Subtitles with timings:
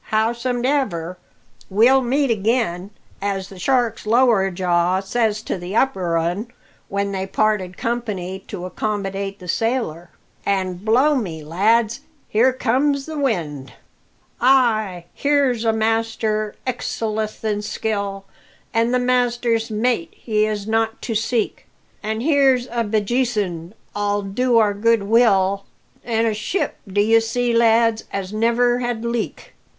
[0.09, 1.19] "Howsomedever,
[1.69, 2.89] we'll meet again,
[3.21, 6.47] as the shark's lower jaw says to the upper 'un
[6.89, 10.09] when they parted company to accomidate the sailor.
[10.43, 13.73] An' blow me, lads, here comes the wind!
[14.39, 18.25] "Ay, here's a master excelleth in skill,
[18.73, 21.67] An' the master's mate he is not to seek;
[22.01, 25.65] An' here's a Bjsin ull do our good will,
[26.03, 29.53] An' a ship, d'ye see, lads, as never had leak.